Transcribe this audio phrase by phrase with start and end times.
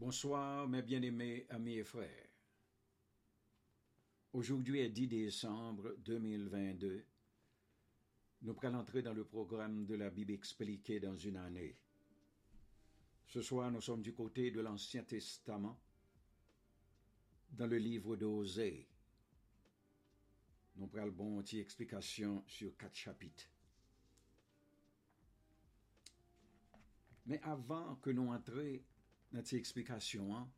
[0.00, 2.28] Bonsoir, mes bien-aimés amis et frères.
[4.32, 7.04] Aujourd'hui est 10 décembre 2022.
[8.42, 11.76] Nous prenons entrer dans le programme de la Bible expliquée dans une année.
[13.26, 15.76] Ce soir, nous sommes du côté de l'Ancien Testament,
[17.50, 18.86] dans le livre d'Osée.
[20.76, 23.50] Nous prenons bon petit explication sur quatre chapitres.
[27.26, 28.80] Mais avant que nous entrions
[29.32, 30.48] dans cette explication, hein,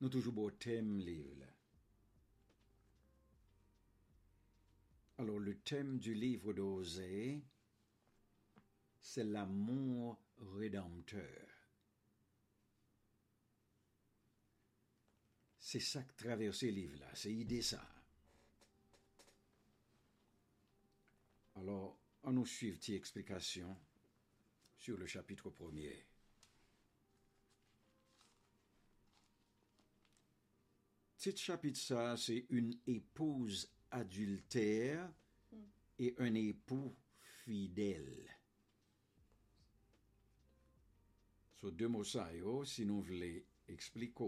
[0.00, 1.34] nous toujours beau thème livre.
[1.38, 1.46] là.
[5.18, 7.40] Alors, le thème du livre d'Osée,
[9.00, 11.48] c'est l'amour rédempteur.
[15.58, 17.88] C'est ça que traverse le livre là, c'est idée ça.
[21.56, 23.76] Alors, on nous suit une explication
[24.76, 26.04] sur le chapitre premier.
[31.32, 35.10] Chapitre ça, c'est une épouse adultère
[35.98, 36.94] et un époux
[37.44, 38.28] fidèle.
[41.60, 42.30] So deux mots ça
[42.66, 44.22] si nous voulons expliquer.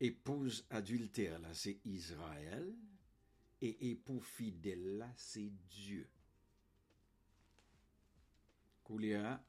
[0.00, 2.74] Épouse adultère là, c'est Israël
[3.60, 6.08] et époux fidèle là, c'est Dieu.
[8.82, 9.44] Koulia,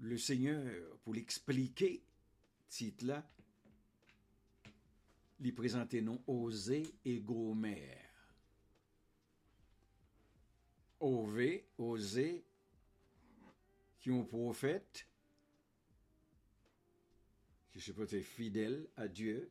[0.00, 2.02] le Seigneur, pour l'expliquer,
[2.72, 3.22] titre là,
[5.40, 7.98] lui présenter non Osée et Gomer.
[11.78, 12.44] Osée,
[14.00, 15.06] qui ont prophète,
[17.72, 19.50] qui se peut être fidèle à Dieu,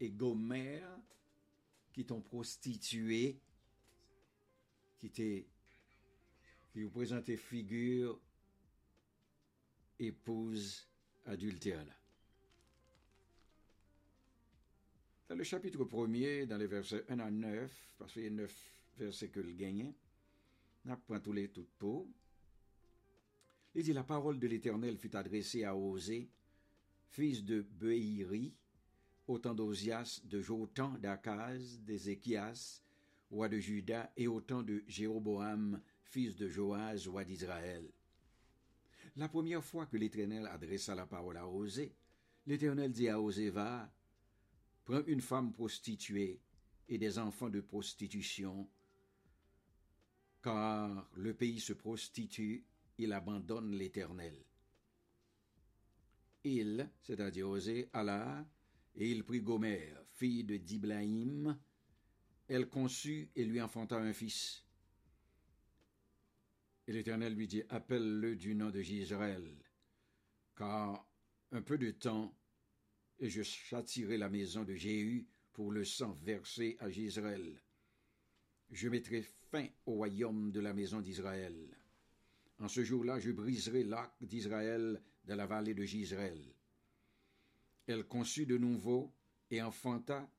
[0.00, 0.82] et Gomer,
[1.92, 3.38] qui t'ont prostitué,
[4.98, 5.46] qui t'est
[6.72, 8.18] qui vous présente figure
[9.98, 10.88] épouse
[11.26, 11.99] adultère.
[15.30, 18.52] Dans le chapitre premier, dans les versets 1 à 9, parce qu'il y a 9
[18.98, 19.94] versets que le gagne,
[20.84, 22.08] on apprend tous les tout pour.
[23.76, 26.28] Il dit La parole de l'Éternel fut adressée à Osée,
[27.10, 28.56] fils de Beïri,
[29.28, 32.82] au temps d'Osias, de Jotan, d'Akaz, d'Ézéchias,
[33.30, 37.88] roi de Juda, et au temps de Jéroboam, fils de Joaz, roi d'Israël.
[39.14, 41.94] La première fois que l'Éternel adressa la parole à Osée,
[42.48, 43.88] l'Éternel dit à Osée, va,
[44.84, 46.40] prends une femme prostituée
[46.88, 48.68] et des enfants de prostitution,
[50.42, 52.64] car le pays se prostitue,
[52.98, 54.44] il abandonne l'Éternel.
[56.44, 58.46] Il, c'est-à-dire Osée, alla,
[58.94, 61.58] et il prit Gomer, fille de Diblaïm,
[62.48, 64.64] elle conçut et lui enfanta un fils.
[66.86, 69.54] Et l'Éternel lui dit, appelle-le du nom de Gisraël,
[70.56, 71.06] car
[71.52, 72.34] un peu de temps,
[73.20, 77.60] et je châtirai la maison de Jéhu pour le sang versé à Gisraël.
[78.70, 81.54] Je mettrai fin au royaume de la maison d'Israël.
[82.58, 86.40] En ce jour-là, je briserai l'arc d'Israël dans la vallée de Gisraël.
[87.86, 89.12] Elle conçut de nouveau
[89.50, 90.30] et enfanta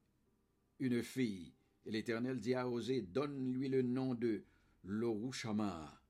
[0.79, 1.53] une fille.
[1.85, 4.43] Et l'Éternel dit à Osée, donne-lui le nom de
[4.83, 6.01] Lorushama,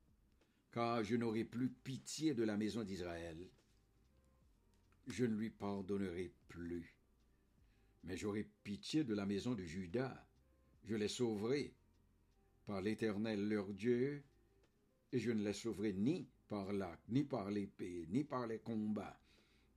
[0.71, 3.49] car je n'aurai plus pitié de la maison d'Israël.
[5.07, 6.95] Je ne lui pardonnerai plus.
[8.03, 10.25] Mais j'aurai pitié de la maison de Juda.
[10.85, 11.73] Je les sauverai
[12.65, 14.23] par l'Éternel leur Dieu,
[15.11, 19.19] et je ne les sauverai ni par l'arc, ni par l'épée, ni par les combats,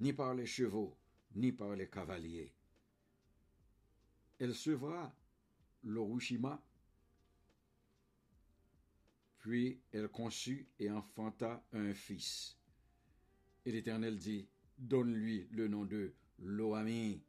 [0.00, 0.96] ni par les chevaux,
[1.34, 2.52] ni par les cavaliers.
[4.38, 5.14] Elle sevra
[5.82, 6.62] l'Orushima,
[9.38, 12.56] puis elle conçut et enfanta un fils.
[13.64, 14.48] Et l'Éternel dit,
[14.78, 17.22] Donne-lui le nom de Loami,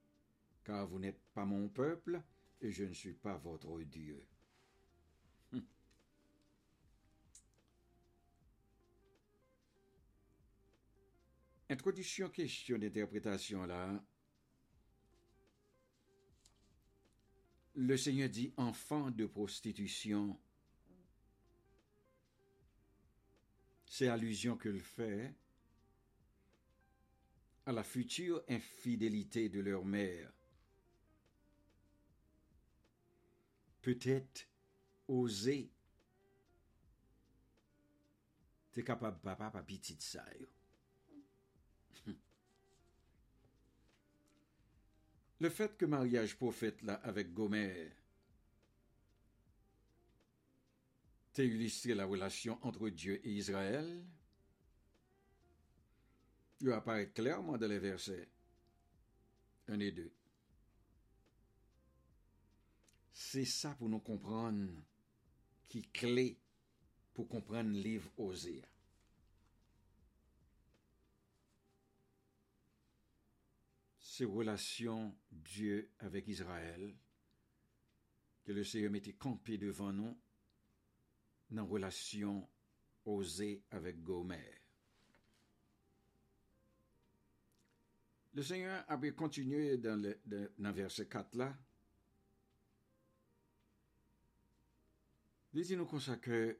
[0.63, 2.21] car vous n'êtes pas mon peuple,
[2.61, 4.25] et je ne suis pas votre Dieu.
[5.53, 5.63] Hum.
[11.69, 14.03] Introduction, question d'interprétation là.
[17.75, 20.39] Le Seigneur dit enfant de prostitution.
[23.85, 25.35] C'est allusion qu'il fait
[27.65, 30.31] à la future infidélité de leur mère.
[33.81, 34.47] Peut-être
[35.07, 35.71] oser.
[38.71, 39.51] T'es capable, papa,
[39.99, 40.25] ça.
[45.39, 47.91] Le fait que mariage prophète là avec Gomer
[51.35, 54.01] t'as illustré la relation entre Dieu et Israël,
[56.61, 58.27] Il apparaît clairement dans les versets
[59.67, 60.11] 1 et 2.
[63.11, 64.69] C'est ça pour nous comprendre
[65.67, 66.39] qui est clé
[67.13, 68.63] pour comprendre le livre Osée.
[73.99, 76.95] Ces relations Dieu avec Israël,
[78.43, 80.17] que le Seigneur mettait campé devant nous,
[81.51, 82.47] dans relation
[83.05, 84.64] Osée avec Gomer.
[88.35, 91.57] Le Seigneur avait continué dans le verset 4 là.
[95.53, 96.57] Il dit nous comme ça que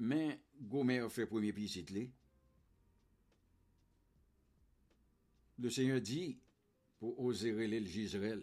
[0.00, 2.08] mais Gomer fait premier petit
[5.58, 6.40] Le Seigneur dit
[6.98, 8.42] pour oser le Gisraël.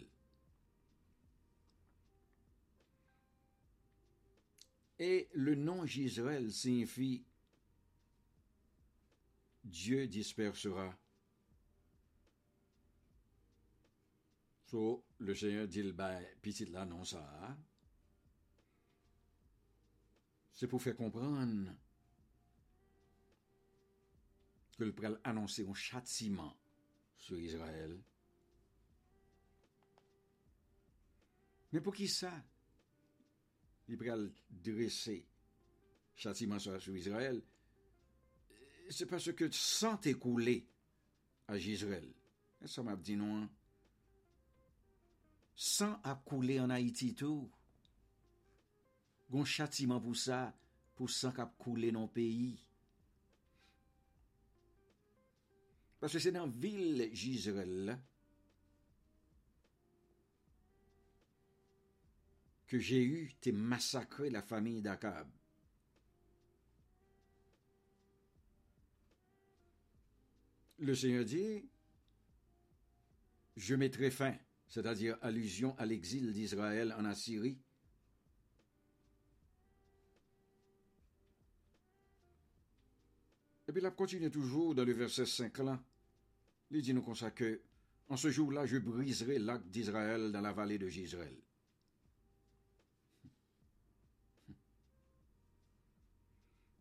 [4.98, 7.24] Et le nom Gisraël signifie
[9.64, 10.96] Dieu dispersera.
[14.64, 17.02] So, le Seigneur dit, ben, petit là, non.
[20.52, 21.72] C'est pour faire comprendre
[24.76, 26.56] que le prêtre annoncer un châtiment
[27.16, 28.00] sur Israël.
[31.72, 32.32] Mais pour qui ça?
[33.88, 35.16] li pral dresse
[36.14, 37.42] châtiment sur Israël,
[38.90, 40.66] c'est parce que sans écouler
[41.46, 42.12] à Israël,
[42.64, 43.48] ça m'a dit non,
[45.54, 47.50] sans a coulé en Haïti tout,
[49.30, 50.54] gon châtiment pour ça,
[50.94, 52.58] pour sans a coulé dans le pays.
[56.00, 57.98] Parce que c'est dans ville Israël
[62.68, 65.28] que j'ai eu t'es massacré la famille d'Akab.
[70.78, 71.68] Le Seigneur dit,
[73.56, 74.36] je mettrai fin,
[74.68, 77.58] c'est-à-dire allusion à l'exil d'Israël en Assyrie,
[83.68, 85.78] Et puis il continue toujours dans le verset 5 là.
[86.70, 87.60] Il dit nous comme ça que
[88.08, 91.36] en ce jour-là, je briserai l'arc d'Israël dans la vallée de Gisraël.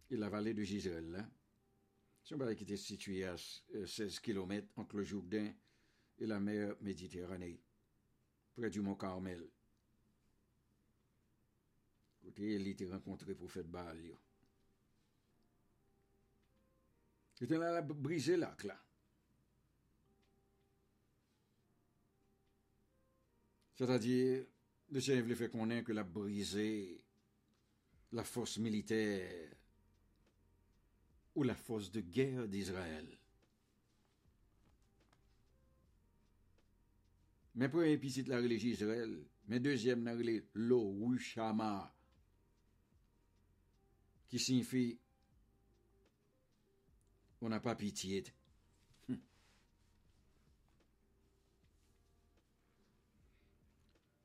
[0.10, 1.30] Et la vallée de Gisraël, là,
[2.24, 5.54] c'est un vallée qui était situé à 16 km entre le Jourdain
[6.20, 7.62] et la mer Méditerranée,
[8.56, 9.50] près du mont Carmel.
[12.22, 14.18] Côté, il était rencontré pour faire balle.
[17.40, 18.84] Il était là à briser l'arc là.
[23.76, 24.46] C'est-à-dire,
[24.90, 27.06] le Seigneur voulait faire connaître que la briser
[28.12, 29.57] la force militaire
[31.38, 33.08] ou la force de guerre d'Israël.
[37.54, 41.94] Mais premier petit la religion Israël, mais deuxième la religion Lo Shama,
[44.28, 45.00] qui signifie
[47.42, 48.24] on n'a pas pitié.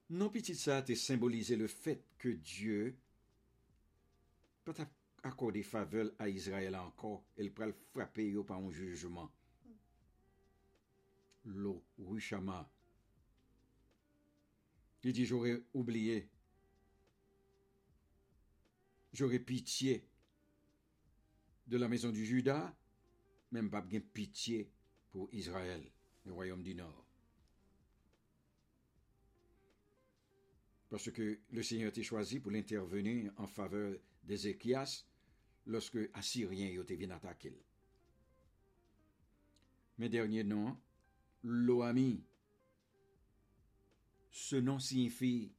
[0.08, 2.96] Non pitié ça a symbolisé le fait que Dieu
[4.65, 4.75] peut
[5.62, 9.31] faveur à Israël encore, il peut le frapper par un jugement.
[11.44, 12.70] L'eau, Rushama.
[15.05, 16.29] Il dit, j'aurais oublié.
[19.12, 20.06] J'aurais pitié
[21.67, 22.74] de la maison du Judas
[23.52, 24.70] même pas bien pitié
[25.10, 25.84] pour Israël,
[26.24, 27.06] le royaume du Nord.
[30.88, 35.05] Parce que le Seigneur était choisi pour l'intervenir en faveur d'Ézéchias
[35.67, 37.63] lorsque Assyriens étaient venus attaquer.
[39.99, 40.77] Mais dernier nom,
[41.45, 42.25] Loami.
[44.31, 45.53] Ce nom signifie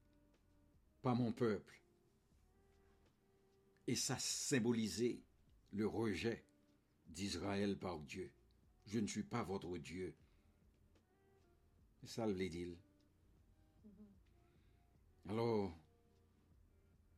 [1.01, 1.79] pas mon peuple.
[3.85, 5.21] Et ça symbolisait
[5.73, 6.43] le rejet
[7.07, 8.31] d'Israël par Dieu.
[8.87, 10.15] Je ne suis pas votre Dieu.
[12.01, 12.77] C'est ça le dit.
[15.29, 15.77] Alors,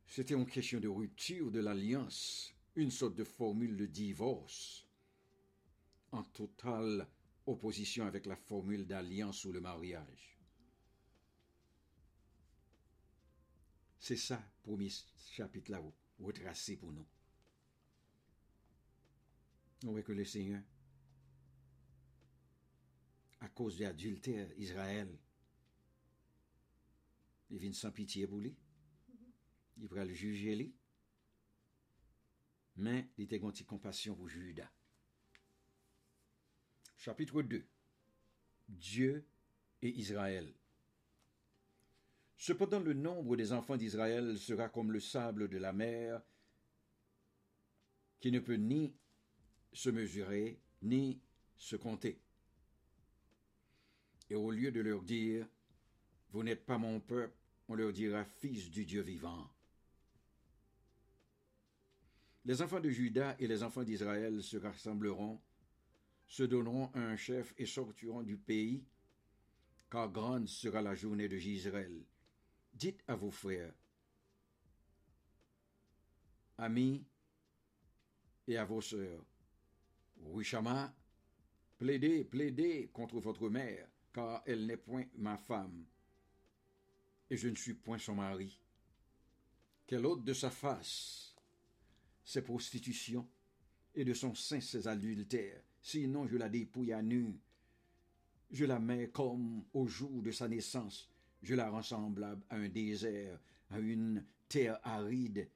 [0.06, 4.86] c'était une question de rupture de l'alliance, une sorte de formule de divorce,
[6.12, 7.08] en totale
[7.46, 10.38] opposition avec la formule d'alliance ou le mariage.
[13.98, 14.90] C'est ça, premier
[15.32, 15.82] chapitre-là,
[16.20, 17.06] retracé pour nous.
[19.84, 20.62] On voit que le Seigneur,
[23.40, 25.08] à cause de l'adultère Israël,
[27.50, 28.54] il vient sans pitié pour lui.
[29.78, 30.74] Il va le juger lui.
[32.76, 34.70] Mais il était gonti compassion pour Judas.
[36.96, 37.66] Chapitre 2
[38.68, 39.24] Dieu
[39.82, 40.52] et Israël.
[42.36, 46.22] Cependant le nombre des enfants d'Israël sera comme le sable de la mer,
[48.20, 48.94] qui ne peut ni
[49.72, 51.20] se mesurer, ni
[51.56, 52.20] se compter.
[54.28, 55.46] Et au lieu de leur dire,
[56.30, 57.36] Vous n'êtes pas mon peuple,
[57.68, 59.48] on leur dira, Fils du Dieu vivant.
[62.46, 65.40] Les enfants de Juda et les enfants d'Israël se rassembleront,
[66.28, 68.84] se donneront un chef et sortiront du pays,
[69.90, 72.04] car grande sera la journée de Gisraël.
[72.72, 73.74] Dites à vos frères,
[76.56, 77.04] amis
[78.46, 79.24] et à vos sœurs,
[80.18, 80.94] Wishama,
[81.78, 85.84] plaidez, plaidez contre votre mère, car elle n'est point ma femme,
[87.28, 88.56] et je ne suis point son mari.
[89.84, 91.25] Qu'elle ôte de sa face
[92.26, 93.26] ses prostitutions,
[93.94, 97.40] et de son sein ses adultères, sinon je la dépouille à nu.
[98.50, 101.08] Je la mets comme au jour de sa naissance,
[101.42, 103.40] je la rends semblable à un désert,
[103.70, 105.48] à une terre aride,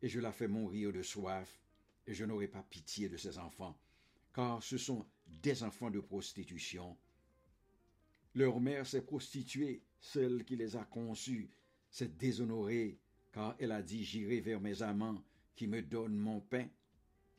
[0.00, 1.60] et je la fais mourir de soif,
[2.06, 3.76] et je n'aurai pas pitié de ses enfants,
[4.32, 6.96] car ce sont des enfants de prostitution.
[8.34, 11.50] Leur mère s'est prostituée, celle qui les a conçus,
[11.90, 13.00] s'est déshonorée,
[13.32, 15.22] car elle a dit J'irai vers mes amants,
[15.58, 16.68] qui me donne mon pain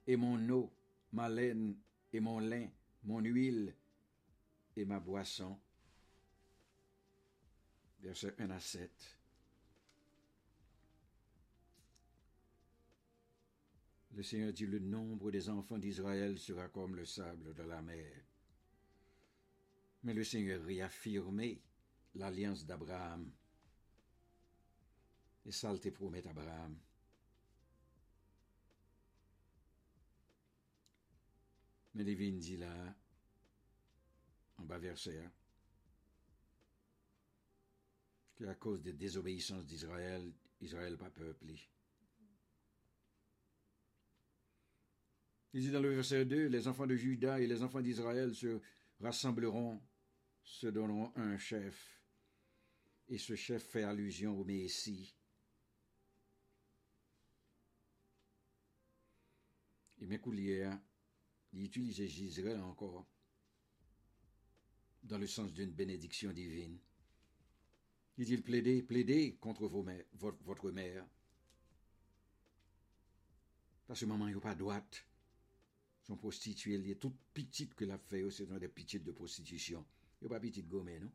[0.06, 0.70] et mon eau,
[1.14, 1.78] ma laine
[2.12, 2.68] et mon lin,
[3.04, 3.74] mon huile
[4.76, 5.58] et ma boisson.
[8.02, 9.18] Verset 1 à 7.
[14.12, 18.12] Le Seigneur dit, le nombre des enfants d'Israël sera comme le sable de la mer.
[20.04, 21.62] Mais le Seigneur réaffirmait
[22.16, 23.32] l'alliance d'Abraham.
[25.46, 26.78] Et ça le promet Abraham.
[32.00, 32.96] Mais Lévin dit là,
[34.56, 35.22] en bas verset,
[38.38, 41.60] qu'à cause des désobéissances d'Israël, Israël pas peuplé.
[45.52, 48.62] Il dit dans le verset 2, les enfants de Juda et les enfants d'Israël se
[49.02, 49.82] rassembleront,
[50.42, 52.02] se donneront un chef,
[53.10, 55.14] et ce chef fait allusion au Messie.
[59.98, 60.80] Et mes coulières
[61.54, 63.06] il utilisait Gisraël encore
[65.04, 66.78] dans le sens d'une bénédiction divine.
[68.18, 71.06] Il dit plaidez, plaidez contre votre, mère.
[73.88, 75.06] Parce que maman n'a pas droite.
[76.04, 79.86] Son prostituée, elle est toute petite que la fait, c'est dans des petites de prostitution.
[80.22, 81.12] Il a pas petite gommée, non?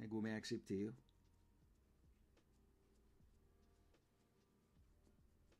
[0.00, 0.90] Un gommée accepté.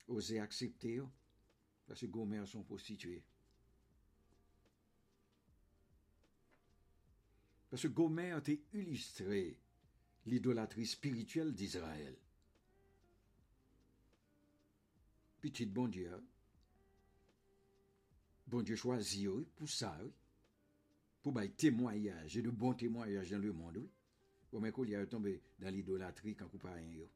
[0.07, 1.01] Oser accepter
[1.89, 3.25] parce que Gomer sont prostituées.
[7.71, 8.43] Parce que Gomer a
[8.75, 9.57] illustré
[10.27, 12.15] l'idolâtrie spirituelle d'Israël.
[15.41, 16.13] Petit bon Dieu,
[18.47, 19.99] bon Dieu choisit pour ça,
[21.23, 23.79] pour bailler témoignage et de bons témoignages dans le monde.
[23.79, 23.91] Oui.
[24.51, 27.09] Comme il a tombé dans l'idolâtrie quand vous parlez.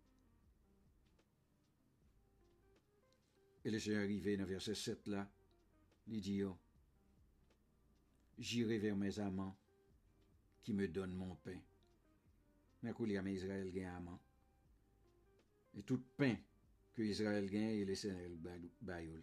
[3.62, 5.22] E le se arrive nan verse 7 la,
[6.10, 6.52] li di yo,
[8.42, 9.52] Jire ver mes aman,
[10.64, 11.60] ki me don mon pen.
[12.82, 14.18] Mè kou li ame Israel gen aman.
[15.78, 16.34] E tout pen
[16.96, 18.34] ke Israel gen, e le senel
[18.80, 19.22] bayoul.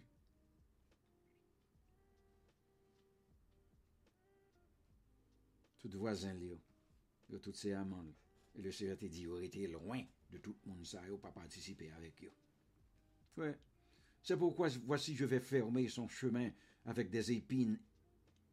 [5.80, 8.14] Tout voisin li oh, yo, yo tout se aman li.
[8.56, 11.32] E le se rete di yo oh, rete loin de tout moun sa yo pa
[11.34, 12.32] patisipe avek yo.
[13.34, 13.69] Fwe, ouais.
[14.22, 16.50] C'est pourquoi voici je vais fermer son chemin
[16.84, 17.78] avec des épines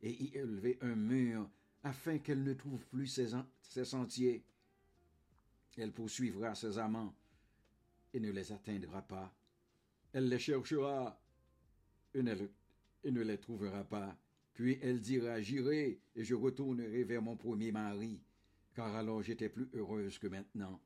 [0.01, 1.49] et y élever un mur
[1.83, 4.43] afin qu'elle ne trouve plus ses, sentiers.
[5.77, 7.15] Elle poursuivra ses amants
[8.13, 9.33] et ne les atteindra pas.
[10.13, 11.21] Elle les cherchera
[12.13, 14.17] et ne, les trouvera pas.
[14.53, 18.19] Puis elle dira, j'irai et je retournerai vers mon premier mari,
[18.73, 20.81] car alors j'étais plus heureuse que maintenant.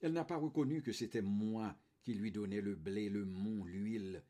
[0.00, 1.76] Elle n'a pas reconnu que c'était moi
[2.06, 4.22] qui lui donnait le blé, le mont, l'huile.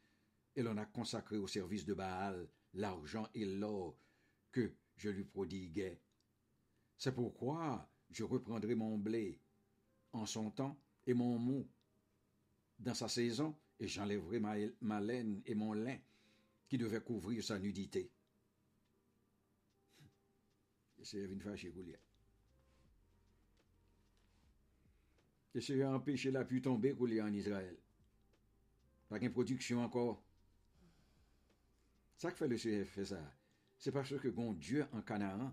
[0.55, 3.99] Elle en a consacré au service de Baal l'argent et l'or
[4.51, 6.01] que je lui prodiguais.
[6.97, 9.39] C'est pourquoi je reprendrai mon blé
[10.15, 11.69] en son temps et mon mont
[12.79, 14.41] dans sa saison, et j'enlèverai
[14.81, 15.99] ma, laine et mon lin
[16.71, 18.11] qui devaient couvrir sa nudité.
[25.57, 27.77] te se yon empèche la pu tombe kou li an Israel.
[29.09, 30.19] Pak en produksyon ankor.
[32.21, 33.21] Sa k fè le CF fè sa,
[33.81, 35.49] se parce ke gon Diyo an Kanaan,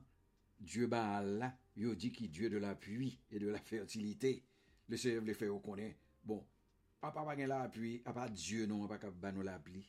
[0.60, 4.34] Diyo ba Allah, yo di ki Diyo de la pui e de la fertilite,
[4.92, 5.96] le CF le fè ou konen,
[6.28, 6.44] bon,
[7.00, 9.86] apa pa gen la pui, apa Diyo non, apa kap ban nou la pli.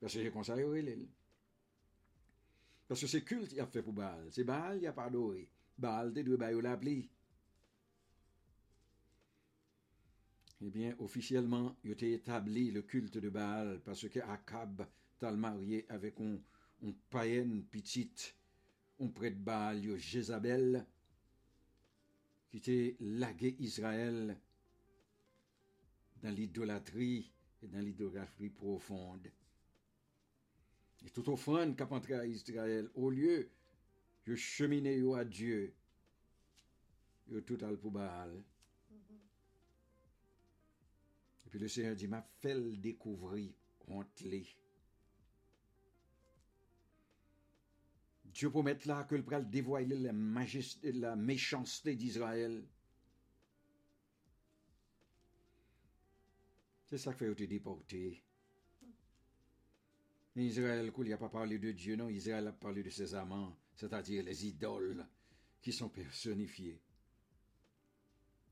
[0.00, 1.04] Parce je konsa yo elel.
[2.88, 5.44] Parce se kult y ap fè pou Baal, se Baal y ap adori,
[5.76, 7.02] Baal te dwe bayo la pli.
[10.62, 14.86] Eh bien, officiellement, il a établi le culte de Baal parce que Akab
[15.18, 16.42] t'a marié avec une,
[17.08, 18.36] païenne petite,
[19.00, 20.86] un prêtre Baal, Jézabel,
[22.50, 24.36] qui était lagué Israël
[26.22, 29.30] dans l'idolâtrie et dans l'idolâtrie profonde.
[31.06, 33.48] Et tout offrande qu'a entré à Israël, au lieu
[34.26, 35.72] de cheminer à Dieu,
[37.28, 38.42] yo tout al pour Baal.
[41.50, 43.52] Puis le Seigneur dit, m'a fait le découvrir
[43.88, 44.22] honte
[48.32, 52.64] Dieu promet là que le pral dévoiler la, majesté, méchanceté d'Israël.
[56.86, 58.22] C'est ça qui fait été déporté.
[60.36, 64.22] Israël, il n'a pas parlé de Dieu, non, Israël a parlé de ses amants, c'est-à-dire
[64.22, 65.04] les idoles
[65.60, 66.80] qui sont personnifiés.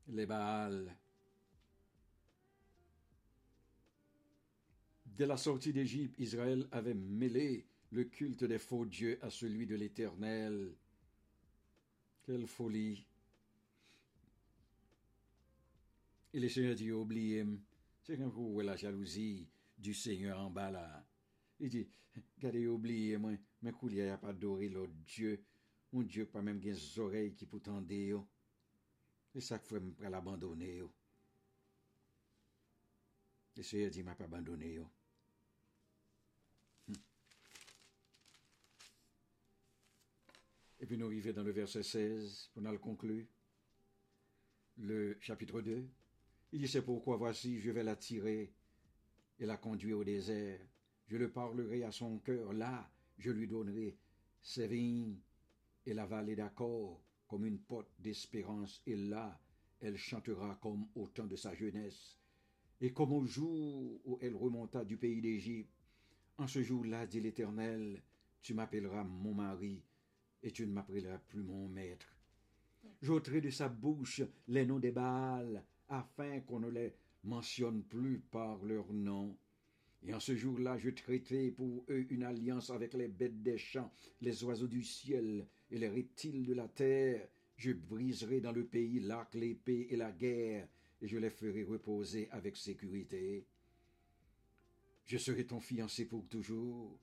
[0.09, 0.93] Les Baals.
[5.19, 9.75] Dès la sortie d'Égypte, Israël avait mêlé le culte des faux dieux à celui de
[9.75, 10.73] l'Éternel.
[12.25, 13.05] Quelle folie.
[16.31, 17.45] Et le Seigneur dit, oubliez,
[18.01, 21.05] c'est quand vous voyez la jalousie du Seigneur en bas là.
[21.59, 21.89] Il dit,
[22.37, 25.43] regardez, oubliez, moi, mais qu'il a pas adoré l'autre Dieu,
[25.91, 27.91] mon Dieu pas même des oreilles qui pour tendre.
[27.91, 30.81] Et ça fait me l'abandonner.
[33.57, 34.79] Le Seigneur dit, m'a pas abandonné.
[40.89, 43.27] Puis nous arrivons dans le verset 16, pour nous le conclure.
[44.79, 45.87] Le chapitre 2.
[46.51, 48.51] Il dit, c'est pourquoi voici, je vais l'attirer
[49.39, 50.59] et la conduire au désert.
[51.05, 52.53] Je le parlerai à son cœur.
[52.53, 53.99] Là, je lui donnerai
[54.41, 55.19] ses vignes
[55.85, 58.81] et la vallée d'accord comme une porte d'espérance.
[58.87, 59.39] Et là,
[59.81, 62.17] elle chantera comme au temps de sa jeunesse.
[62.81, 65.69] Et comme au jour où elle remonta du pays d'Égypte.
[66.39, 68.01] En ce jour-là, dit l'Éternel,
[68.41, 69.83] tu m'appelleras mon mari
[70.43, 72.07] et tu ne m'appelleras plus mon maître.
[73.01, 78.63] J'ôterai de sa bouche les noms des Baals, afin qu'on ne les mentionne plus par
[78.63, 79.37] leur nom.
[80.03, 83.91] Et en ce jour-là, je traiterai pour eux une alliance avec les bêtes des champs,
[84.21, 87.27] les oiseaux du ciel et les reptiles de la terre.
[87.57, 90.67] Je briserai dans le pays l'arc, l'épée et la guerre,
[91.01, 93.45] et je les ferai reposer avec sécurité.
[95.05, 96.97] Je serai ton fiancé pour toujours,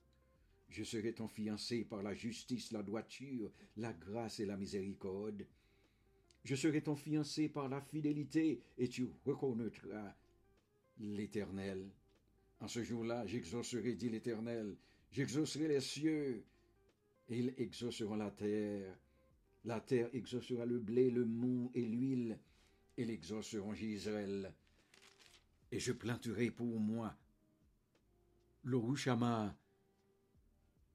[0.69, 5.45] je serai ton fiancé par la justice, la droiture, la grâce et la miséricorde.
[6.43, 10.15] Je serai ton fiancé par la fidélité, et tu reconnaîtras
[10.99, 11.89] l'Éternel.
[12.59, 14.77] En ce jour-là, j'exaucerai, dit l'Éternel,
[15.11, 16.43] j'exaucerai les cieux,
[17.29, 18.97] et ils exauceront la terre.
[19.65, 22.39] La terre exaucera le blé, le mou et l'huile,
[22.97, 24.53] et l'exauceront Gisraël.
[25.71, 27.15] Et je planterai pour moi
[28.63, 29.55] l'Orushama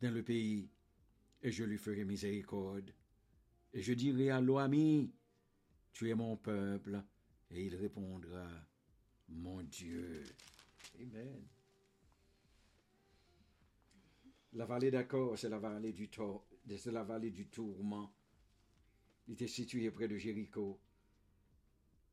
[0.03, 0.69] dans le pays,
[1.43, 2.93] et je lui ferai miséricorde.
[3.73, 5.13] Et je dirai à l'Oami,
[5.93, 7.03] tu es mon peuple,
[7.51, 8.49] et il répondra,
[9.29, 10.25] mon Dieu.
[11.01, 11.47] Amen.
[14.55, 16.11] La vallée d'accord, c'est la vallée du
[16.77, 18.13] c'est la vallée du tourment.
[19.29, 20.81] Il était situé près de Jéricho.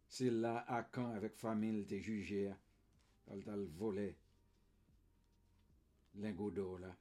[0.07, 2.53] C'est là, à quand, avec famille, t'es jugé.
[3.27, 4.15] Elle t'a volé.
[6.15, 6.95] Lingot d'or, là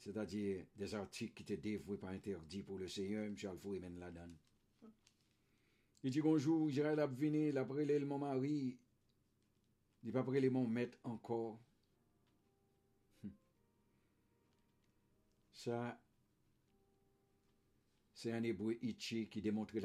[0.00, 3.36] c'est-à-dire des articles qui étaient dévoués par interdit pour le Seigneur, M.
[3.44, 4.36] Alfou mène la donne.
[6.02, 8.78] Il dit bonjour, Israël a venu, il a brûlé mon mari,
[10.02, 11.60] il pas brûlé mon maître encore.
[15.52, 16.02] Ça,
[18.14, 19.82] c'est un hébreu Itché qui démontrait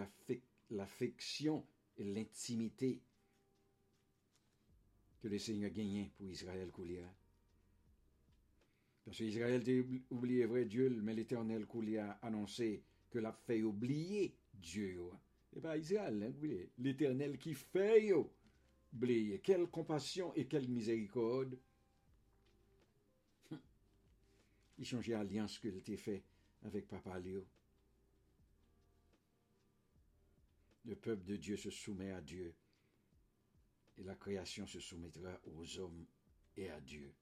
[0.69, 3.01] l'affection et l'intimité
[5.19, 7.13] que le Seigneur gagnait pour Israël Koulia.
[9.05, 9.63] Parce qu'Israël
[10.09, 14.99] oublié vrai Dieu, mais l'Éternel qui a annoncé que l'a fait oublier Dieu.
[15.55, 18.11] Et pas Israël, hein, l'Éternel qui fait
[18.91, 19.39] oublier.
[19.39, 21.57] Quelle compassion et quelle miséricorde.
[23.51, 23.59] Hum.
[24.79, 26.23] Il changeait l'alliance qu'il était fait
[26.63, 27.45] avec Papa Léo.
[30.85, 32.55] Le peuple de Dieu se soumet à Dieu
[33.97, 36.05] et la création se soumettra aux hommes
[36.57, 37.13] et à Dieu.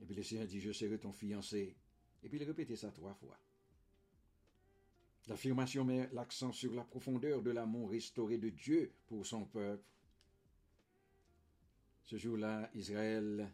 [0.00, 1.76] Et puis le Seigneur dit, je serai ton fiancé.
[2.22, 3.38] Et puis il répétait ça trois fois.
[5.28, 9.84] L'affirmation met l'accent sur la profondeur de l'amour restauré de Dieu pour son peuple.
[12.04, 13.52] Ce jour-là, Israël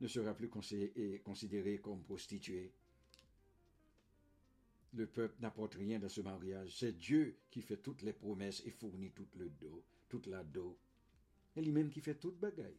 [0.00, 2.72] ne sera plus considéré comme prostituée.
[4.94, 6.76] Le peuple n'apporte rien dans ce mariage.
[6.76, 10.76] C'est Dieu qui fait toutes les promesses et fournit le dos, toute la dos.
[11.54, 12.78] Et lui-même qui fait toute bagaille.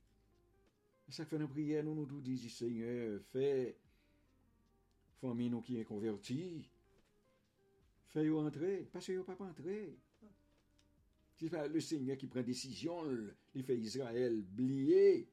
[1.12, 3.76] Ça fait une prière, nous nous disons, Seigneur, fais
[5.20, 6.70] famille nous qui est converti,
[8.10, 9.98] fais-le entrer, parce que pas entrer.
[11.36, 13.04] C'est pas le Seigneur qui prend décision,
[13.56, 15.28] il fait Israël blier.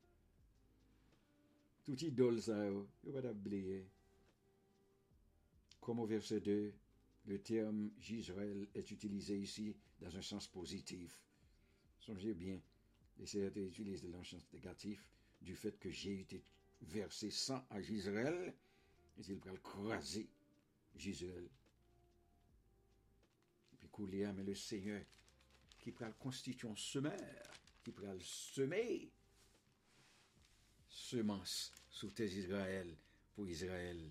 [1.85, 2.71] Tout idole ça,
[3.05, 3.87] il va oublier.
[5.81, 6.73] Comme au verset 2,
[7.27, 11.21] le terme J'Israël est utilisé ici dans un sens positif.
[12.01, 12.61] Songez bien,
[13.19, 15.16] les Seigneur utilise dans un sens négatif
[15.47, 16.43] du fait que j'ai été
[16.83, 18.53] versé sang à Gisraël,
[19.17, 20.29] il va le croiser
[20.97, 21.49] Gisraël.
[23.79, 25.03] Puis mais le Seigneur
[25.79, 27.15] qui prend constituer un semeur,
[27.85, 29.09] qui prend le semer
[30.89, 32.97] semence sous tes Israël
[33.33, 34.11] pour Israël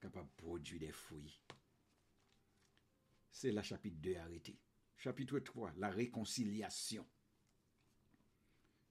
[0.00, 1.40] capable de produire des fruits.
[3.30, 4.58] C'est la chapitre 2 arrêté.
[4.96, 7.06] Chapitre 3, la réconciliation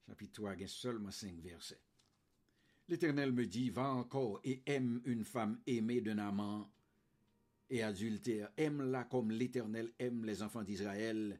[0.07, 1.81] chapitre 3, il y a seulement cinq versets.
[2.87, 6.69] L'Éternel me dit, va encore et aime une femme aimée d'un amant
[7.69, 8.51] et adultère.
[8.57, 11.39] Aime-la comme l'Éternel aime les enfants d'Israël,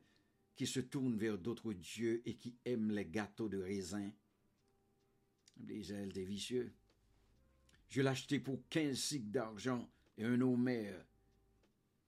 [0.56, 4.12] qui se tournent vers d'autres dieux et qui aiment les gâteaux de raisin.
[5.70, 6.74] Israël des vicieux.
[7.90, 11.06] Je l'ai acheté pour quinze cycles d'argent et un homère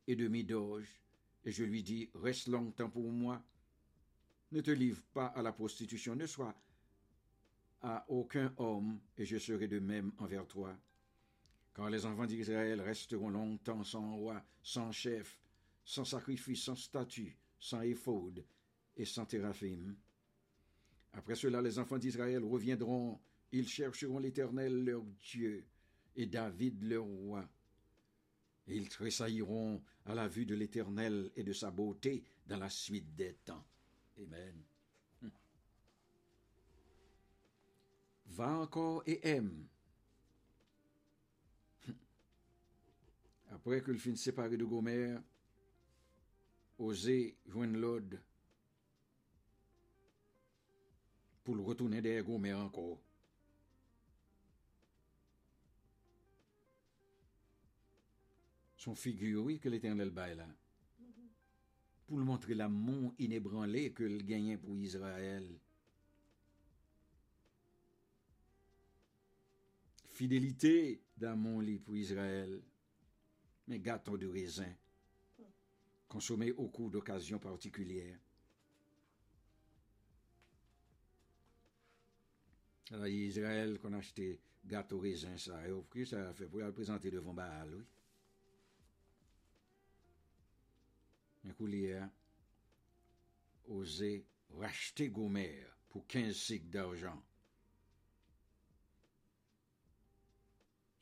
[0.07, 1.01] et demi d'orge,
[1.45, 3.43] et je lui dis, reste longtemps pour moi,
[4.53, 6.55] ne te livre pas à la prostitution, ne sois
[7.81, 10.77] à aucun homme, et je serai de même envers toi.
[11.73, 15.39] Quand les enfants d'Israël resteront longtemps sans roi, sans chef,
[15.83, 18.45] sans sacrifice, sans statut, sans éphode
[18.95, 19.95] et sans téraphim.
[21.13, 23.19] Après cela, les enfants d'Israël reviendront,
[23.51, 25.65] ils chercheront l'Éternel leur Dieu
[26.15, 27.49] et David leur roi.
[28.67, 33.33] Ils tressailliront à la vue de l'Éternel et de sa beauté dans la suite des
[33.33, 33.65] temps.
[34.17, 34.63] Amen.
[35.21, 35.32] Hm.
[38.38, 39.52] Va ankor e em.
[41.88, 41.99] Hm.
[43.58, 45.21] Apre ke l fin separe de Gomer,
[46.84, 48.15] Ose jwen lod
[51.45, 52.97] pou l retounen der Gomer ankor.
[58.84, 60.49] Son figuri ke l Eternel bay la.
[62.09, 65.59] l'Éternel baille là pour le montrer l'amour inébranlé que le gagnait pour Israël.
[70.09, 72.61] Fidélité d'amour pour Israël,
[73.67, 74.71] mais gâteau de raisin,
[76.07, 78.19] consommé au cours d'occasions particulières.
[82.91, 86.71] Alors, Israël qu'on a acheté gâteau raisin, ça, et offrir ça a fait pour le
[86.71, 87.83] présenter devant Baal, oui.
[91.45, 92.01] Un coulier
[93.67, 97.21] osé racheter Gomer pour 15 cycles d'argent.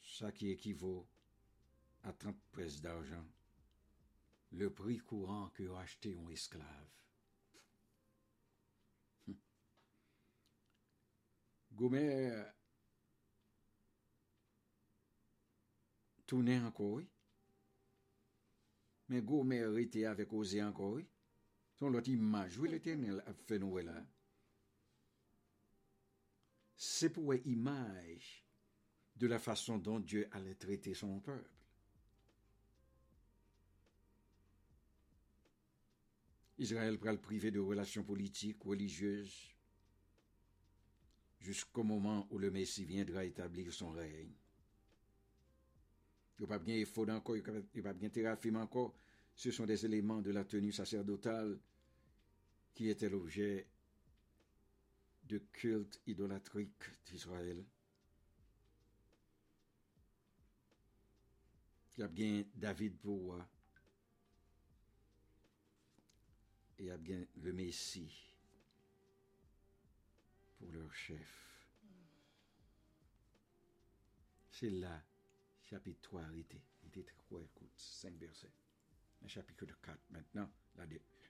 [0.02, 1.08] Ça qui équivaut
[2.04, 3.26] à 30 presses d'argent,
[4.52, 6.90] le prix courant que racheter un esclave.
[9.28, 9.38] Hum.
[11.74, 12.44] Gomer
[16.26, 17.08] tournait encore, oui
[19.12, 21.06] mais Gomer avec Osée encore, oui.
[21.76, 24.06] Son l'autre image, oui, l'éternel a fait nous là.
[26.78, 28.46] C'est pour une image
[29.18, 31.52] de la façon dont Dieu allait traiter son peuple.
[36.58, 39.54] Israël pral le priver de relations politiques, religieuses,
[41.42, 44.32] jusqu'au moment où le Messie viendra établir son règne.
[46.42, 48.96] Il n'y a pas bien effort encore, il n'y a pas bien thérapie encore.
[49.36, 51.60] Ce sont des éléments de la tenue sacerdotale
[52.74, 53.68] qui étaient l'objet
[55.26, 57.64] de culte idolâtrique d'Israël.
[61.96, 63.38] Il y a bien David pour
[66.80, 68.34] Et il y a bien le Messie
[70.58, 71.68] pour leur chef.
[74.50, 75.04] C'est là
[75.72, 76.62] chapitre 3 arrêté.
[76.84, 78.52] Il était 3, écoute, 5 versets.
[79.22, 80.50] le chapitre 4 maintenant,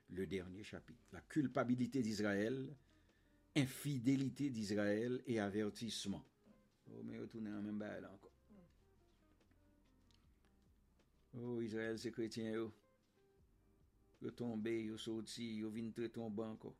[0.09, 0.99] le dernier chapitre.
[1.11, 2.75] La culpabilité d'Israël,
[3.55, 6.25] infidélité d'Israël et avertissement.
[6.89, 8.31] Oh, mais retournez en même bail encore.
[11.35, 12.73] Oh, Israël, c'est chrétien, yo.
[14.21, 15.71] Yo tombé, yo sorti, yo
[16.39, 16.75] encore.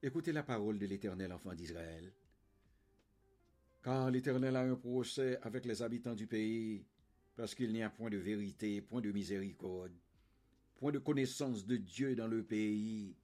[0.00, 2.12] Écoutez la parole de l'Éternel, enfant d'Israël.
[3.84, 6.86] Car l'Éternel a un procès avec les habitants du pays,
[7.36, 9.92] parce qu'il n'y a point de vérité, point de miséricorde,
[10.76, 13.14] point de connaissance de Dieu dans le pays,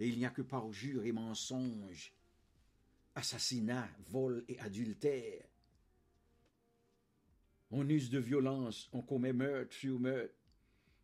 [0.00, 2.12] et il n'y a que parjure et mensonge,
[3.14, 5.44] assassinat, vol et adultère.
[7.70, 10.34] On use de violence, on commet meurtre sur meurtre.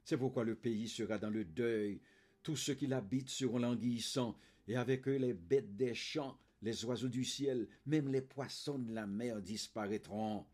[0.03, 2.01] C'est pourquoi le pays sera dans le deuil,
[2.43, 7.09] tous ceux qui l'habitent seront languissants, et avec eux les bêtes des champs, les oiseaux
[7.09, 10.47] du ciel, même les poissons de la mer disparaîtront.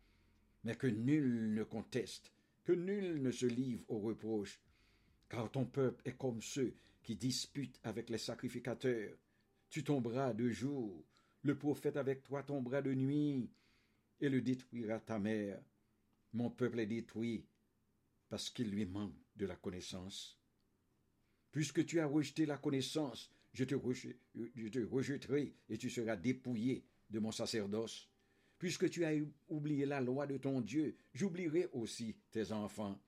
[0.63, 2.31] Mais que nul ne conteste,
[2.63, 4.59] que nul ne se livre aux reproches,
[5.29, 9.17] car ton peuple est comme ceux qui disputent avec les sacrificateurs.
[9.69, 11.03] Tu tomberas de jour,
[11.41, 13.49] le prophète avec toi tombera de nuit,
[14.19, 15.61] et le détruira ta mère.
[16.33, 17.45] Mon peuple est détruit,
[18.29, 20.39] parce qu'il lui manque de la connaissance.
[21.51, 27.31] Puisque tu as rejeté la connaissance, je te, rejetterai et tu seras dépouillé de mon
[27.31, 28.09] sacerdoce.
[28.59, 29.13] Puisque tu as
[29.49, 32.99] oublié la loi de ton Dieu, j'oublierai aussi tes enfants.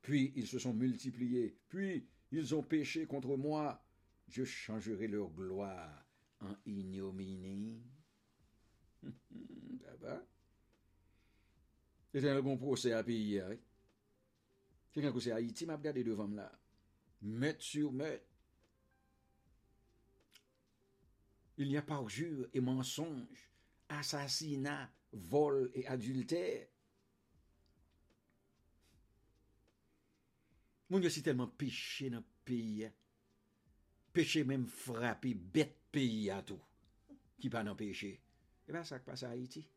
[0.00, 3.84] Puis ils se sont multipliés, puis ils ont péché contre moi.
[4.28, 6.06] Je changerai leur gloire
[6.40, 7.82] en ignominie.
[10.00, 10.26] Ça
[12.12, 13.40] C'est un bon procès à payer.
[13.40, 13.56] Hein?
[14.92, 16.50] C'est quand c'est Haïti m'a regardé devant là.
[17.22, 18.27] Mettre sur mettre.
[21.58, 23.50] Il n'y a pas parjure et mensonge,
[23.88, 26.68] assassinat, vol et adultère.
[30.88, 32.84] Mon Dieu, c'est tellement péché dans le pays.
[32.84, 32.92] Hein.
[34.12, 36.62] Péché même frappé, bête pays à tout.
[37.38, 38.08] Qui pas dans péché.
[38.08, 38.20] Et
[38.68, 39.68] eh bien, ça passe à Haïti.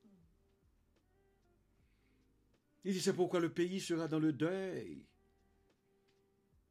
[2.84, 5.06] Il dit, c'est pourquoi le pays sera dans le deuil.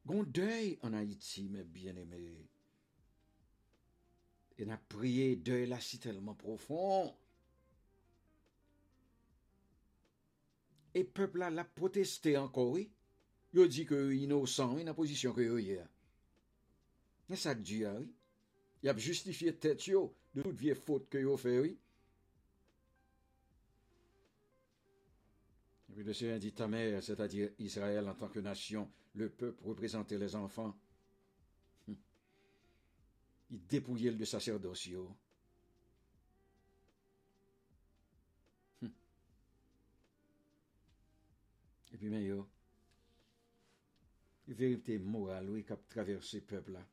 [0.06, 2.49] Gon deuil en Haïti, mes bien-aimés.
[4.60, 7.16] Et n'a prié deuil là si tellement profond.
[10.92, 12.90] Et peuple là l'a protesté encore, oui.
[13.54, 15.88] Il dit que innocent, il a position que il a.
[17.30, 18.12] Mais ça dit, ah oui.
[18.82, 21.78] Il a justifié tête de toute vieille faute que a fait, oui.
[25.88, 29.64] Et puis le Seigneur dit ta mère, c'est-à-dire Israël en tant que nation, le peuple
[29.64, 30.76] représentait les enfants.
[33.50, 34.88] Il dépouillait le sacerdoce.
[38.82, 38.92] Hum.
[41.92, 42.48] Et puis, mais yo,
[44.54, 46.86] vérité morale, oui, qui a traversé le peuple là.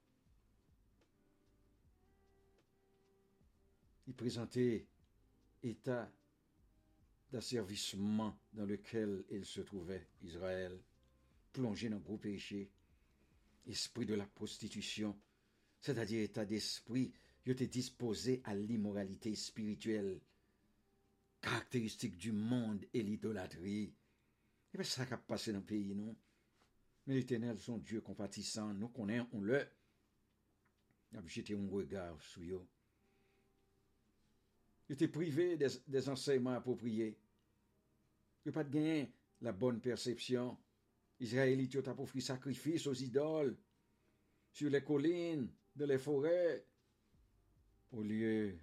[4.07, 4.85] Il présentait
[5.63, 6.09] état
[7.31, 10.79] d'asservissement dans lequel il se trouvait, Israël,
[11.51, 12.69] plongé dans gros péché,
[13.67, 15.17] esprit de la prostitution,
[15.79, 17.13] c'est-à-dire état d'esprit,
[17.45, 20.19] il était disposé à l'immoralité spirituelle,
[21.41, 23.93] caractéristique du monde et l'idolâtrie.
[24.73, 26.15] Et bien, ça qui a passé dans le pays, non?
[27.05, 29.59] Mais l'éternel, son Dieu compatissant, nous connaissons, on le.
[31.15, 32.67] a jeté un regard sur eux.
[34.89, 37.17] Il était privé des, des enseignements appropriés.
[38.45, 39.07] Il pas de gain
[39.41, 40.57] la bonne perception.
[41.19, 43.57] Israélites ont offert sacrifice aux idoles
[44.51, 46.65] sur les collines, dans les forêts,
[47.91, 48.57] au lieu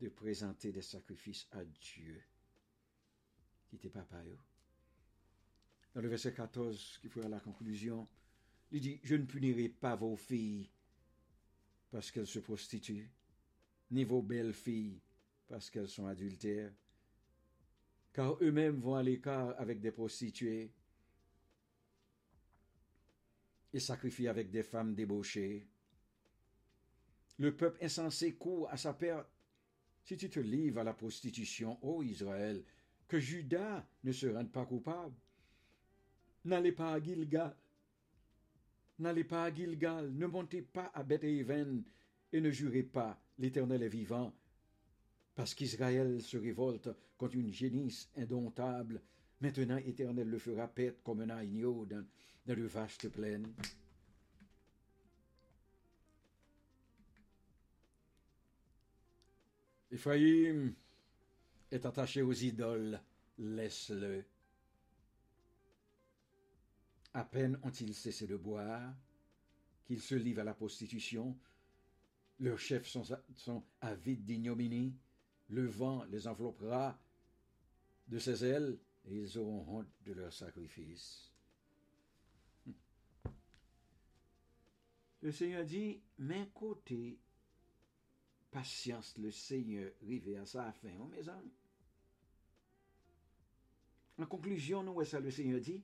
[0.00, 2.20] de présenter des sacrifices à Dieu,
[3.68, 4.20] qui était papa.
[5.94, 8.08] Dans le verset 14, qui à la conclusion,
[8.72, 10.68] il dit, je ne punirai pas vos filles
[11.90, 13.10] parce qu'elles se prostituent
[13.90, 15.00] ni vos belles filles,
[15.48, 16.72] parce qu'elles sont adultères,
[18.12, 20.72] car eux-mêmes vont à l'écart avec des prostituées
[23.72, 25.66] et sacrifient avec des femmes débauchées.
[27.38, 29.28] Le peuple insensé court à sa perte.
[30.04, 32.64] Si tu te livres à la prostitution, ô Israël,
[33.06, 35.14] que Judas ne se rende pas coupable.
[36.44, 37.54] N'allez pas à Gilgal.
[38.98, 40.12] N'allez pas à Gilgal.
[40.12, 41.84] Ne montez pas à Beth-Aven
[42.32, 44.34] et ne jurez pas l'Éternel est vivant,
[45.34, 49.02] parce qu'Israël se révolte contre une génisse indomptable.
[49.40, 52.04] Maintenant, Éternel le fera paître comme un agneau dans,
[52.46, 53.52] dans le vaste plaine.
[59.90, 60.74] Ephraïm
[61.70, 63.00] est attaché aux idoles,
[63.38, 64.24] laisse-le.
[67.14, 68.94] À peine ont-ils cessé de boire,
[69.86, 71.36] qu'ils se livrent à la prostitution.
[72.38, 74.94] Leurs chefs sont, sont avides d'ignominie.
[75.48, 76.96] Le vent les enveloppera
[78.06, 78.78] de ses ailes
[79.10, 81.32] ils auront honte de leur sacrifice.
[85.22, 87.18] Le Seigneur dit, mais côté
[88.50, 91.52] patience, le Seigneur rivé à sa fin, oh, mes amis.
[94.18, 95.82] En conclusion, nous, ça le Seigneur dit,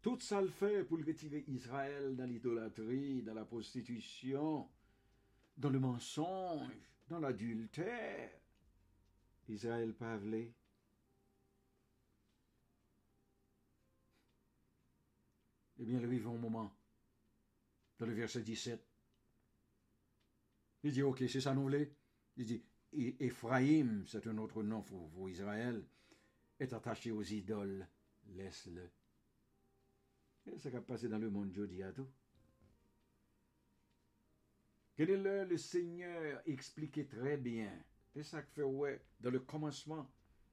[0.00, 4.68] tout ça le fait pour retirer Israël dans l'idolâtrie, dans la prostitution,
[5.56, 6.72] dans le mensonge,
[7.08, 8.30] dans l'adultère.
[9.48, 10.52] Israël Pavlé.
[15.82, 16.72] Eh bien, arrive un moment,
[17.98, 18.80] dans le verset 17,
[20.84, 21.84] il dit, ok, c'est ça nous voulons.
[22.36, 22.64] Il dit,
[23.18, 25.84] Ephraim, c'est un autre nom pour, Israël,
[26.60, 27.84] est attaché aux idoles,
[28.28, 28.92] laisse-le.
[30.46, 32.08] Et ça va passer dans le monde jeudi à tout.
[34.94, 37.76] Quel est le, le Seigneur expliquait très bien.
[38.12, 40.08] C'est ça que fait ouais dans le commencement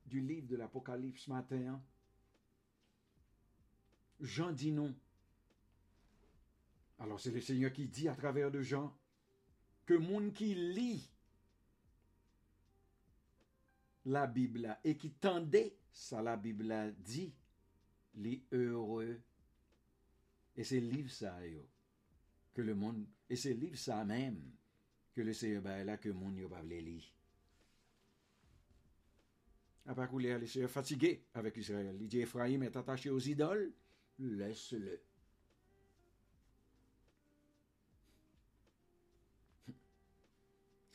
[0.07, 1.67] du livre de l'Apocalypse matin.
[1.67, 1.83] Hein.
[4.21, 4.95] Jean dit non.
[6.99, 8.95] Alors c'est le Seigneur qui dit à travers de Jean,
[9.85, 11.09] que monde qui lit
[14.05, 17.33] la Bible et qui tendait ça la Bible dit,
[18.15, 19.21] les heureux.
[20.55, 21.39] Et c'est livre ça
[22.53, 24.51] que le monde et c'est livre ça même
[25.13, 27.03] que le Seigneur ben là que monde n'a pas lire.
[29.85, 31.97] Après coup, les Seigneur fatigué avec Israël.
[31.99, 33.73] Il dit est attaché aux idoles,
[34.19, 35.01] laisse-le.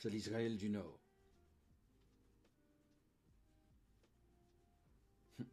[0.05, 1.01] C'est l'Israël du Nord.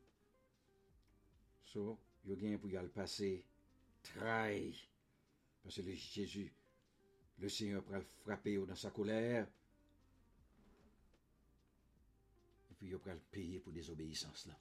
[1.63, 3.45] so, yo gen pour y aller passer
[4.03, 4.75] trahi.
[5.63, 6.51] Parce que Jésus,
[7.39, 9.47] le Seigneur le frapper dans sa colère.
[12.71, 14.57] Et puis il va le payer pour désobéissance là.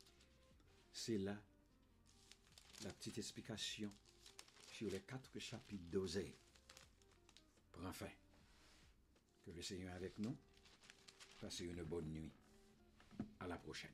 [0.93, 1.37] C'est là
[2.85, 3.93] la petite explication
[4.71, 6.33] sur les quatre chapitres d'Osée.
[7.73, 8.20] Pour fin.
[9.51, 10.37] Que le Seigneur avec nous?
[11.41, 12.31] Passez une bonne nuit.
[13.41, 13.91] À la prochaine.